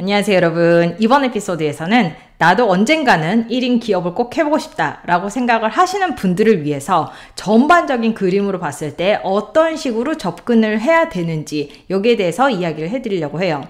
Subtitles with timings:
[0.00, 0.96] 안녕하세요 여러분.
[0.98, 8.14] 이번 에피소드에서는 나도 언젠가는 1인 기업을 꼭 해보고 싶다 라고 생각을 하시는 분들을 위해서 전반적인
[8.14, 13.68] 그림으로 봤을 때 어떤 식으로 접근을 해야 되는지 여기에 대해서 이야기를 해드리려고 해요.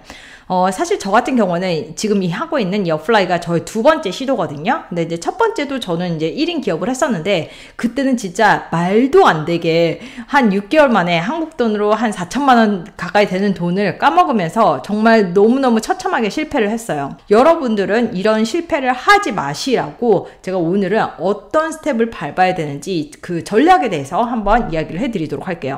[0.53, 4.83] 어, 사실 저 같은 경우는 지금 이 하고 있는 이 어플라이가 저의 두 번째 시도거든요.
[4.89, 10.51] 근데 이제 첫 번째도 저는 이제 1인 기업을 했었는데 그때는 진짜 말도 안 되게 한
[10.51, 16.69] 6개월 만에 한국 돈으로 한 4천만 원 가까이 되는 돈을 까먹으면서 정말 너무너무 처참하게 실패를
[16.69, 17.17] 했어요.
[17.31, 24.73] 여러분들은 이런 실패를 하지 마시라고 제가 오늘은 어떤 스텝을 밟아야 되는지 그 전략에 대해서 한번
[24.73, 25.77] 이야기를 해드리도록 할게요.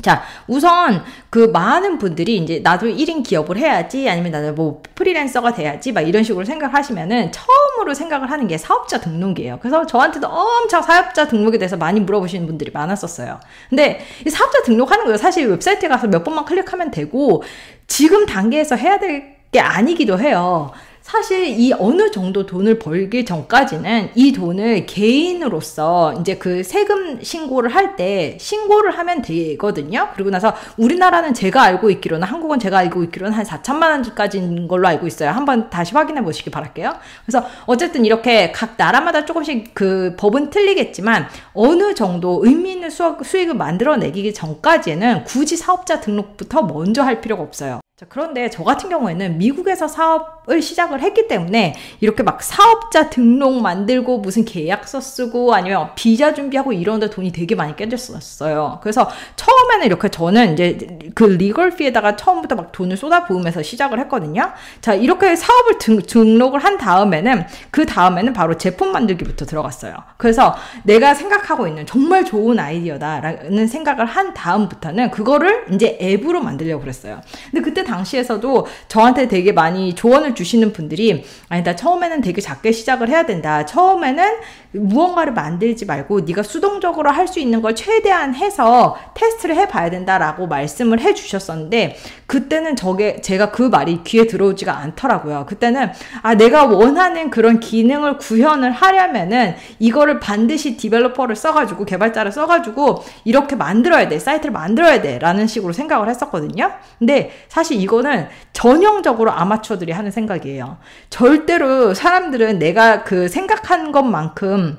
[0.00, 5.92] 자, 우선 그 많은 분들이 이제 나도 1인 기업을 해야지 아니면 나도 뭐 프리랜서가 돼야지
[5.92, 9.58] 막 이런 식으로 생각하시면은 처음으로 생각을 하는 게 사업자 등록이에요.
[9.60, 13.38] 그래서 저한테도 엄청 사업자 등록에 대해서 많이 물어보시는 분들이 많았었어요.
[13.68, 15.18] 근데 이 사업자 등록하는 거요.
[15.18, 17.42] 사실 웹사이트에 가서 몇 번만 클릭하면 되고
[17.86, 20.70] 지금 단계에서 해야 될 게 아니기도 해요.
[21.02, 27.92] 사실 이 어느 정도 돈을 벌기 전까지는 이 돈을 개인으로서 이제 그 세금 신고를 할
[27.96, 30.08] 때 신고를 하면 되거든요.
[30.14, 35.06] 그리고 나서 우리나라는 제가 알고 있기로는 한국은 제가 알고 있기로는 한 4천만 원까지인 걸로 알고
[35.06, 35.30] 있어요.
[35.30, 36.94] 한번 다시 확인해 보시기 바랄게요.
[37.26, 43.54] 그래서 어쨌든 이렇게 각 나라마다 조금씩 그 법은 틀리겠지만 어느 정도 의미 있는 수익, 수익을
[43.54, 47.81] 만들어내기 전까지는 굳이 사업자 등록부터 먼저 할 필요가 없어요.
[48.02, 54.18] 자, 그런데 저 같은 경우에는 미국에서 사업을 시작을 했기 때문에 이렇게 막 사업자 등록 만들고
[54.18, 58.80] 무슨 계약서 쓰고 아니면 비자 준비하고 이런데 돈이 되게 많이 깨졌었어요.
[58.82, 60.76] 그래서 처음에는 이렇게 저는 이제
[61.14, 64.52] 그 리걸 피에다가 처음부터 막 돈을 쏟아부으면서 시작을 했거든요.
[64.80, 69.96] 자, 이렇게 사업을 등, 등록을 한 다음에는 그 다음에는 바로 제품 만들기부터 들어갔어요.
[70.16, 70.54] 그래서
[70.84, 77.20] 내가 생각하고 있는 정말 좋은 아이디어다라는 생각을 한 다음부터는 그거를 이제 앱으로 만들려고 그랬어요.
[77.50, 83.24] 근데 그때 당시에서도 저한테 되게 많이 조언을 주시는 분들이 아니다 처음에는 되게 작게 시작을 해야
[83.24, 83.64] 된다.
[83.66, 84.24] 처음에는
[84.72, 91.00] 무언가를 만들지 말고 네가 수동적으로 할 수 있는 걸 최대한 해서 테스트를 해봐야 된다라고 말씀을
[91.02, 91.96] 해 주셨었는데
[92.26, 95.46] 그때는 저게 제가 그 말이 귀에 들어오지가 않더라고요.
[95.46, 95.90] 그때는
[96.22, 104.08] 아 내가 원하는 그런 기능을 구현을 하려면은 이거를 반드시 디벨로퍼를 써가지고 개발자를 써가지고 이렇게 만들어야
[104.08, 106.72] 돼 사이트를 만들어야 돼라는 식으로 생각을 했었거든요.
[106.98, 110.78] 근데 사실 이거는 전형적으로 아마추어들이 하는 생각이에요.
[111.10, 114.78] 절대로 사람들은 내가 그 생각한 것만큼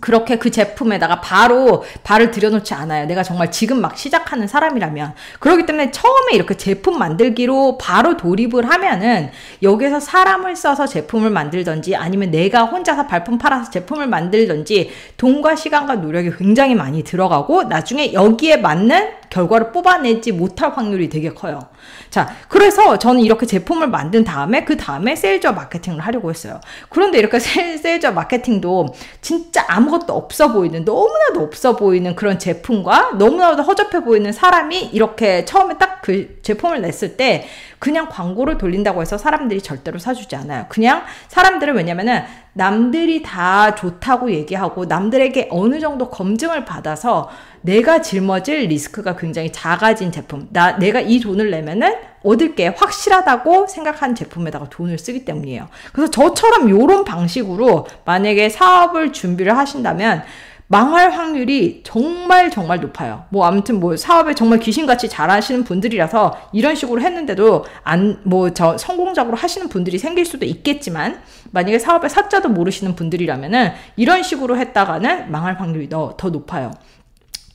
[0.00, 3.06] 그렇게 그 제품에다가 바로 발을 들여놓지 않아요.
[3.06, 5.14] 내가 정말 지금 막 시작하는 사람이라면.
[5.40, 9.30] 그렇기 때문에 처음에 이렇게 제품 만들기로 바로 돌입을 하면은
[9.62, 16.32] 여기서 사람을 써서 제품을 만들던지 아니면 내가 혼자서 발품 팔아서 제품을 만들던지 돈과 시간과 노력이
[16.36, 21.68] 굉장히 많이 들어가고 나중에 여기에 맞는 결과를 뽑아내지 못할 확률이 되게 커요.
[22.10, 26.60] 자, 그래서 저는 이렇게 제품을 만든 다음에 그 다음에 세일즈와 마케팅을 하려고 했어요.
[26.88, 34.04] 그런데 이렇게 세일즈와 마케팅도 진짜 아무것도 없어 보이는 너무나도 없어 보이는 그런 제품과 너무나도 허접해
[34.04, 37.46] 보이는 사람이 이렇게 처음에 딱 그 제품을 냈을 때
[37.78, 40.64] 그냥 광고를 돌린다고 해서 사람들이 절대로 사주지 않아요.
[40.70, 42.22] 그냥 사람들은 왜냐면은
[42.54, 47.28] 남들이 다 좋다고 얘기하고 남들에게 어느 정도 검증을 받아서
[47.60, 50.48] 내가 짊어질 리스크가 굉장히 작아진 제품.
[50.50, 55.68] 나, 내가 이 돈을 내면 은 얻을 게 확실하다고 생각한 제품에다가 돈을 쓰기 때문이에요.
[55.92, 60.24] 그래서 저처럼 요런 방식으로 만약에 사업을 준비를 하신다면
[60.70, 63.24] 망할 확률이 정말 정말 높아요.
[63.30, 69.34] 뭐 아무튼 뭐 사업에 정말 귀신같이 잘하시는 분들이라서 이런 식으로 했는데도 안 뭐 저 성공적으로
[69.36, 75.88] 하시는 분들이 생길 수도 있겠지만 만약에 사업의 사자도 모르시는 분들이라면은 이런 식으로 했다가는 망할 확률이
[75.88, 76.70] 더, 더 높아요.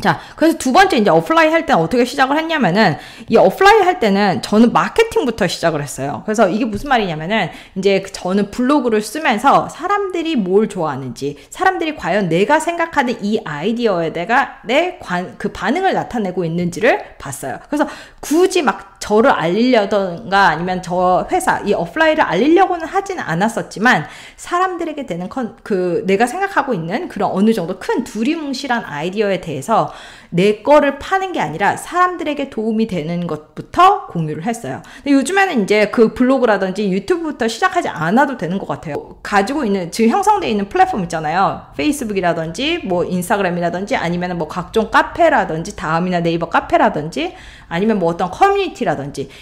[0.04, 2.98] 자, 그래서 두 번째 이제 오프라인 할 때는 어떻게 시작을 했냐면은
[3.30, 6.24] 이 오프라인 할 때는 저는 마케팅부터 시작을 했어요.
[6.26, 13.24] 그래서 이게 무슨 말이냐면은 이제 저는 블로그를 쓰면서 사람들이 뭘 좋아하는지, 사람들이 과연 내가 생각하는
[13.24, 17.60] 이 아이디어에 내가 내 관, 그 반응을 나타내고 있는지를 봤어요.
[17.70, 17.88] 그래서
[18.20, 24.06] 굳이 막 저를 알리려던가 아니면 저 회사 이 오프라인을 알리려고는 하지는 않았었지만
[24.38, 29.92] 사람들에게 되는 컨, 그 내가 생각하고 있는 그런 어느 정도 큰 두리뭉실한 아이디어에 대해서
[30.30, 34.82] 내 거를 파는 게 아니라 사람들에게 도움이 되는 것부터 공유를 했어요.
[35.04, 39.18] 근데 요즘에는 이제 그 블로그라든지 유튜브부터 시작하지 않아도 되는 것 같아요.
[39.22, 41.68] 가지고 있는 지금 형성되어 있는 플랫폼 있잖아요.
[41.76, 47.36] 페이스북이라든지 뭐 인스타그램이라든지 아니면 뭐 각종 카페라든지 다음이나 네이버 카페라든지
[47.68, 48.93] 아니면 뭐 어떤 커뮤니티라든지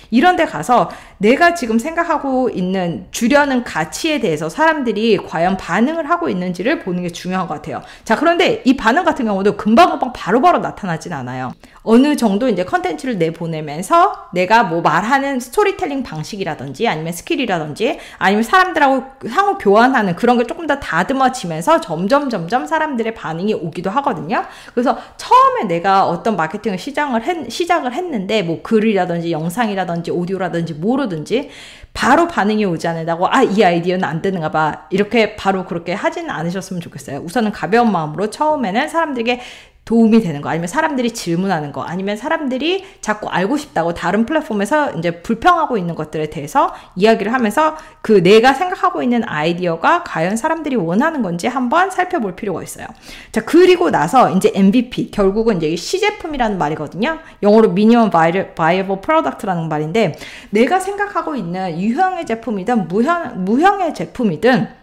[0.09, 6.79] 이런 데 가서 내가 지금 생각하고 있는 주려는 가치에 대해서 사람들이 과연 반응을 하고 있는지를
[6.79, 7.81] 보는 게 중요한 것 같아요.
[8.03, 11.53] 자, 그런데 이 반응 같은 경우도 금방금방 바로바로 나타나진 않아요.
[11.83, 19.57] 어느 정도 이제 컨텐츠를 내보내면서 내가 뭐 말하는 스토리텔링 방식이라든지 아니면 스킬이라든지 아니면 사람들하고 상호
[19.57, 24.43] 교환하는 그런 게 조금 더 다듬어지면서 점점 점점 사람들의 반응이 오기도 하거든요.
[24.73, 31.49] 그래서 처음에 내가 어떤 마케팅을 시작을 했, 시작을 했는데 뭐 글이라든지 영상이라든지 오디오라든지 뭐로든지
[31.93, 36.79] 바로 반응이 오지 않는다고 아 이 아이디어는 안 되는가 봐 이렇게 바로 그렇게 하지는 않으셨으면
[36.79, 37.19] 좋겠어요.
[37.19, 39.41] 우선은 가벼운 마음으로 처음에는 사람들에게
[39.91, 45.21] 도움이 되는 거 아니면 사람들이 질문하는 거 아니면 사람들이 자꾸 알고 싶다고 다른 플랫폼에서 이제
[45.21, 51.47] 불평하고 있는 것들에 대해서 이야기를 하면서 그 내가 생각하고 있는 아이디어가 과연 사람들이 원하는 건지
[51.47, 52.87] 한번 살펴볼 필요가 있어요.
[53.33, 57.19] 자, 그리고 나서 이제 MVP 결국은 이제 시제품이라는 말이거든요.
[57.43, 60.15] 영어로 Minimum Viable Product라는 말인데
[60.51, 64.80] 내가 생각하고 있는 유형의 제품이든 무형 무형의 제품이든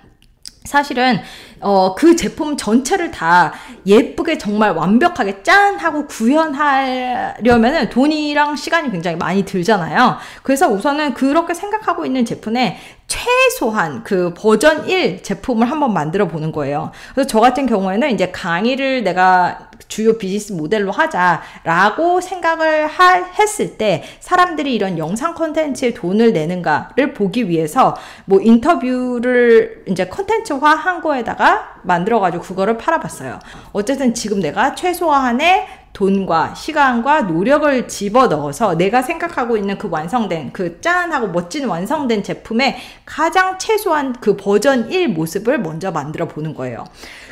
[0.69, 1.21] 사실은
[1.61, 3.53] 어, 그 제품 전체를 다
[3.87, 10.19] 예쁘게 정말 완벽하게 짠 하고 구현하려면은 돈이랑 시간이 굉장히 많이 들잖아요.
[10.43, 16.93] 그래서 우선은 그렇게 생각하고 있는 제품에 최소한 그 버전 1 제품을 한번 만들어 보는 거예요.
[17.15, 24.05] 그래서 저 같은 경우에는 이제 강의를 내가 주요 비즈니스 모델로 하자라고 생각을 하, 했을 때
[24.21, 27.97] 사람들이 이런 영상 콘텐츠에 돈을 내는가를 보기 위해서
[28.27, 33.39] 뭐 인터뷰를 이제 콘텐츠화 한 거에다가 만들어가지고 그거를 팔아봤어요.
[33.73, 35.67] 어쨌든 지금 내가 최소한의
[35.99, 42.77] 돈과 시간과 노력을 집어 넣어서 내가 생각하고 있는 그 완성된 그 짠하고 멋진 완성된 제품의
[43.05, 46.85] 가장 최소한 그 버전 1 모습을 먼저 만들어 보는 거예요.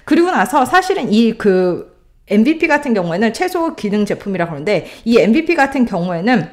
[0.04, 1.94] 그리고 나서 사실은 이그
[2.26, 6.50] MVP 같은 경우에는 최소 기능 제품이라 그러는데 이 MVP 같은 경우에는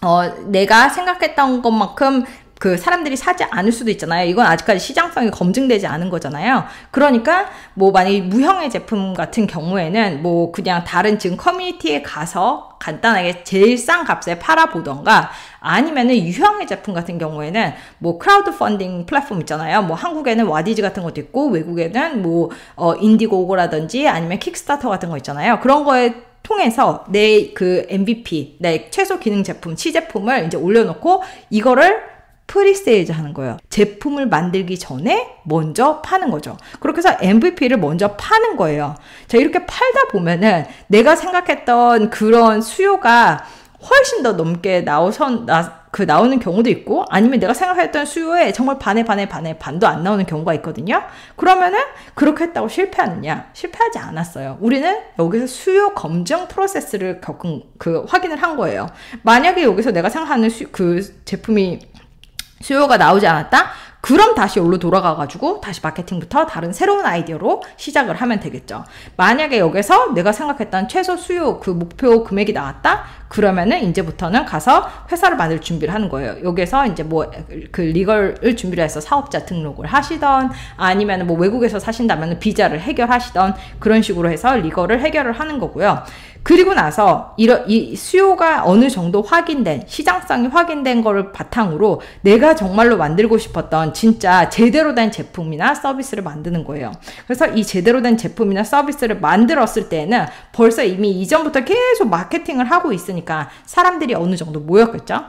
[0.00, 2.24] 어, 내가 생각했던 것만큼
[2.58, 4.28] 그 사람들이 사지 않을 수도 있잖아요.
[4.28, 6.64] 이건 아직까지 시장성이 검증되지 않은 거잖아요.
[6.90, 13.76] 그러니까 뭐 만약에 무형의 제품 같은 경우에는 뭐 그냥 다른 지금 커뮤니티에 가서 간단하게 제일
[13.78, 15.30] 싼 값에 팔아보던가
[15.60, 19.82] 아니면은 유형의 제품 같은 경우에는 뭐 크라우드 펀딩 플랫폼 있잖아요.
[19.82, 25.60] 뭐 한국에는 와디즈 같은 것도 있고 외국에는 뭐 어, Indiegogo라든지 아니면 Kickstarter 같은 거 있잖아요.
[25.60, 32.13] 그런 거에 통해서 내 그 MVP, 내 최소 기능 제품, 시제품을 이제 올려놓고 이거를
[32.54, 33.56] pre-sales 하는 거예요.
[33.68, 36.56] 제품을 만들기 전에 먼저 파는 거죠.
[36.78, 38.94] 그렇게 해서 MVP를 먼저 파는 거예요.
[39.26, 43.44] 자, 이렇게 팔다 보면은 내가 생각했던 그런 수요가
[43.90, 49.04] 훨씬 더 넘게 나오선, 나, 그 나오는 경우도 있고 아니면 내가 생각했던 수요에 정말 반에
[49.04, 51.02] 반에 반에 반도 안 나오는 경우가 있거든요.
[51.36, 51.80] 그러면은
[52.14, 53.50] 그렇게 했다고 실패하느냐?
[53.52, 54.58] 실패하지 않았어요.
[54.60, 58.86] 우리는 여기서 수요 검증 프로세스를 겪은 그 확인을 한 거예요.
[59.22, 61.93] 만약에 여기서 내가 생각하는 수, 그 제품이
[62.60, 63.70] 수요가 나오지 않았다?
[64.00, 68.84] 그럼 다시 여기로 돌아가가지고 다시 마케팅부터 다른 새로운 아이디어로 시작을 하면 되겠죠.
[69.16, 73.04] 만약에 여기서 내가 생각했던 최소 수요 그 목표 금액이 나왔다?
[73.34, 76.36] 그러면은 이제부터는 가서 회사를 만들 준비를 하는 거예요.
[76.44, 77.24] 여기서 이제 뭐
[77.70, 84.30] 그 리걸을 준비를 해서 사업자 등록을 하시던 아니면 뭐 외국에서 사신다면 비자를 해결하시던 그런 식으로
[84.30, 86.02] 해서 리걸을 해결을 하는 거고요.
[86.42, 93.38] 그리고 나서 이런 이 수요가 어느 정도 확인된 시장성이 확인된 거를 바탕으로 내가 정말로 만들고
[93.38, 96.92] 싶었던 진짜 제대로 된 제품이나 서비스를 만드는 거예요.
[97.26, 103.23] 그래서 이 제대로 된 제품이나 서비스를 만들었을 때는 벌써 이미 이전부터 계속 마케팅을 하고 있으니까
[103.64, 105.24] 사람들이 어느 정도 모였겠죠.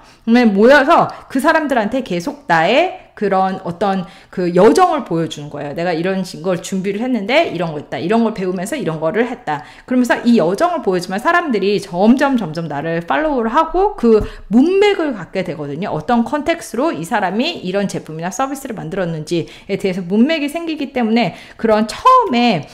[0.54, 5.74] 모여서 그 사람들한테 계속 나의 그런 어떤 그 여정을 보여주는 거예요.
[5.74, 7.98] 내가 이런 걸 준비를 했는데 이런 거 있다.
[7.98, 9.64] 이런 걸 배우면서 이런 거를 했다.
[9.86, 15.90] 그러면서 이 여정을 보여주면 사람들이 점점 점점 나를 팔로우를 하고 그 문맥을 갖게 되거든요.
[15.90, 22.68] 어떤 컨텍스로 이 사람이 이런 제품이나 서비스를 만들었는지에 대해서 문맥이 생기기 때문에 그런 처음에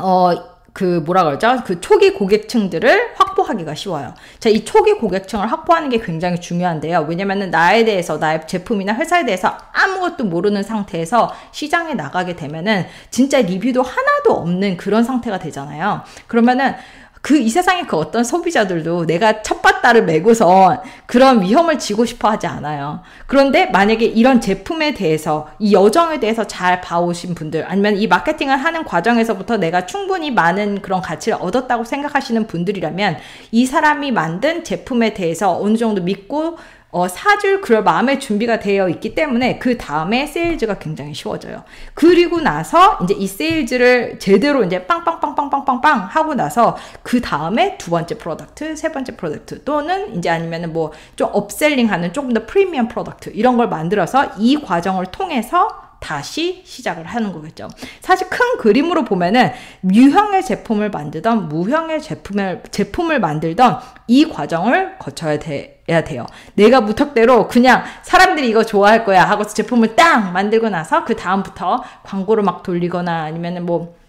[0.00, 0.32] 어,
[0.80, 1.62] 그 뭐라 그러죠?
[1.66, 4.14] 그 초기 고객층들을 확보하기가 쉬워요.
[4.38, 7.04] 자, 이 초기 고객층을 확보하는 게 굉장히 중요한데요.
[7.06, 13.82] 왜냐면은 나에 대해서 나의 제품이나 회사에 대해서 아무것도 모르는 상태에서 시장에 나가게 되면은 진짜 리뷰도
[13.82, 16.00] 하나도 없는 그런 상태가 되잖아요.
[16.26, 16.74] 그러면은
[17.22, 23.00] 그 이 세상의 그 어떤 소비자들도 내가 첫바다를 메고서 그런 위험을 지고 싶어 하지 않아요.
[23.26, 28.84] 그런데 만약에 이런 제품에 대해서 이 여정에 대해서 잘 봐오신 분들 아니면 이 마케팅을 하는
[28.84, 33.18] 과정에서부터 내가 충분히 많은 그런 가치를 얻었다고 생각하시는 분들이라면
[33.52, 36.58] 이 사람이 만든 제품에 대해서 어느 정도 믿고
[36.92, 41.64] 어, 사줄 그럴 마음의 준비가 되어 있기 때문에 그 다음에 세일즈가 굉장히 쉬워져요.
[41.94, 48.76] 그리고 나서 이제 이 세일즈를 제대로 이제 빵빵빵빵빵빵빵 하고 나서 그 다음에 두 번째 product,
[48.76, 53.68] 세 번째 product 또는 이제 아니면은 뭐 좀 upselling하는 조금 더 프리미엄 product 이런 걸
[53.68, 55.68] 만들어서 이 과정을 통해서
[56.00, 57.68] 다시 시작을 하는 거겠죠.
[58.00, 59.52] 사실 큰 그림으로 보면은
[59.92, 65.79] 유형의 제품을 만들던 무형의 제품을 제품을 만들던 이 과정을 거쳐야 돼.
[65.90, 66.24] 야 돼요.
[66.54, 72.42] 내가 무턱대로 그냥 사람들이 이거 좋아할 거야 하고 제품을 딱 만들고 나서 그 다음부터 광고를
[72.42, 74.00] 막 돌리거나 아니면은 뭐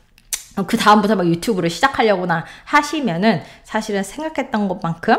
[0.68, 5.18] 그 다음부터 막 유튜브를 시작하려거나 하시면은 사실은 생각했던 것만큼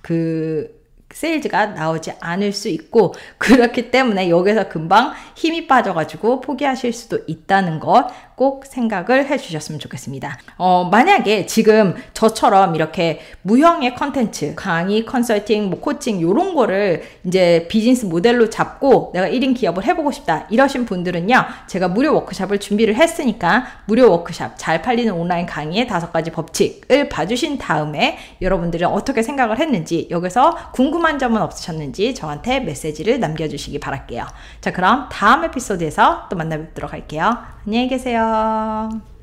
[0.00, 7.80] 그 세일즈가 나오지 않을 수 있고 그렇기 때문에 여기서 금방 힘이 빠져가지고 포기하실 수도 있다는
[7.80, 10.38] 것꼭 생각을 해주셨으면 좋겠습니다.
[10.56, 18.06] 어, 만약에 지금 저처럼 이렇게 무형의 컨텐츠, 강의, 컨설팅, 뭐 코칭 이런 거를 이제 비즈니스
[18.06, 24.10] 모델로 잡고 내가 1인 기업을 해보고 싶다 이러신 분들은요 제가 무료 워크샵을 준비를 했으니까 무료
[24.10, 30.72] 워크샵 잘 팔리는 온라인 강의의 다섯 가지 법칙을 봐주신 다음에 여러분들은 어떻게 생각을 했는지 여기서
[30.72, 34.26] 궁금한 점은 없으셨는지 저한테 메시지를 남겨주시기 바랄게요.
[34.60, 37.36] 자 그럼 다음 에피소드에서 또 만나 뵙도록 할게요.
[37.64, 39.00] 안녕히 계세요.